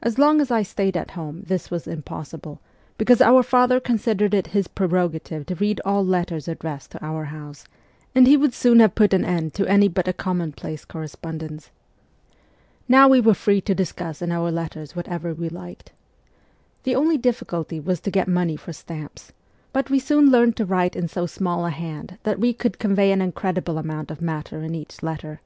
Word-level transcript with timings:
As 0.00 0.16
long 0.18 0.40
as 0.40 0.50
I 0.50 0.62
stayed 0.62 0.96
at 0.96 1.10
home 1.10 1.42
this 1.42 1.70
was 1.70 1.86
impossible, 1.86 2.58
because 2.96 3.20
our 3.20 3.42
father 3.42 3.80
considered 3.80 4.32
it 4.32 4.46
his 4.56 4.66
preroga 4.66 5.22
tive 5.22 5.44
to 5.44 5.54
read 5.56 5.78
all 5.84 6.02
letters 6.02 6.48
addressed 6.48 6.92
to 6.92 7.04
our 7.04 7.24
house, 7.24 7.66
and 8.14 8.26
he 8.26 8.34
would 8.34 8.54
soon 8.54 8.80
have 8.80 8.94
put 8.94 9.12
an 9.12 9.26
end 9.26 9.52
to 9.52 9.66
any 9.68 9.88
but 9.88 10.08
a 10.08 10.14
commonplace 10.14 10.86
correspondence. 10.86 11.70
Now 12.88 13.08
we 13.08 13.20
were 13.20 13.34
free 13.34 13.60
to 13.60 13.74
discuss 13.74 14.22
in 14.22 14.32
our 14.32 14.44
110 14.44 14.80
MEMOIRS 14.80 14.92
OF 14.92 14.96
A 14.96 15.00
EE 15.00 15.02
VOLUTION 15.02 15.16
1ST 15.18 15.20
letters 15.20 15.20
whatever 15.20 15.34
we 15.34 15.48
liked. 15.70 15.92
The 16.84 16.94
only 16.94 17.18
difficulty 17.18 17.76
w 17.76 17.90
r 17.90 17.92
as 17.92 18.00
to 18.00 18.10
get 18.10 18.26
money 18.28 18.56
for 18.56 18.72
stamps; 18.72 19.32
but 19.74 19.90
we 19.90 19.98
soon 19.98 20.30
learned 20.30 20.56
to 20.56 20.64
write 20.64 20.96
in 20.96 21.08
so 21.08 21.26
small 21.26 21.66
a 21.66 21.70
hand 21.70 22.16
that 22.22 22.38
we 22.40 22.54
could 22.54 22.78
convey 22.78 23.12
an 23.12 23.20
incredible 23.20 23.76
amount 23.76 24.10
of 24.10 24.22
matter 24.22 24.62
in 24.62 24.74
each 24.74 25.02
letter. 25.02 25.42